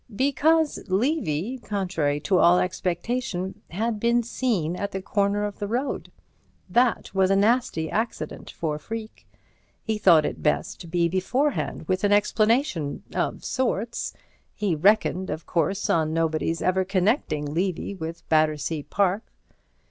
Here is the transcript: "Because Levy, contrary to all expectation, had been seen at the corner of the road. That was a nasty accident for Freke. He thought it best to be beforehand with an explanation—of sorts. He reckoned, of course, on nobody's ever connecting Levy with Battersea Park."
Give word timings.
"Because 0.15 0.79
Levy, 0.87 1.59
contrary 1.59 2.19
to 2.21 2.39
all 2.39 2.57
expectation, 2.57 3.61
had 3.69 3.99
been 3.99 4.23
seen 4.23 4.75
at 4.75 4.93
the 4.93 4.99
corner 5.03 5.43
of 5.43 5.59
the 5.59 5.67
road. 5.67 6.11
That 6.67 7.13
was 7.13 7.29
a 7.29 7.35
nasty 7.35 7.87
accident 7.91 8.49
for 8.49 8.79
Freke. 8.79 9.27
He 9.83 9.99
thought 9.99 10.25
it 10.25 10.41
best 10.41 10.81
to 10.81 10.87
be 10.87 11.07
beforehand 11.07 11.87
with 11.87 12.03
an 12.03 12.11
explanation—of 12.11 13.45
sorts. 13.45 14.13
He 14.55 14.73
reckoned, 14.75 15.29
of 15.29 15.45
course, 15.45 15.87
on 15.87 16.15
nobody's 16.15 16.63
ever 16.63 16.83
connecting 16.83 17.45
Levy 17.45 17.93
with 17.93 18.27
Battersea 18.27 18.81
Park." 18.81 19.31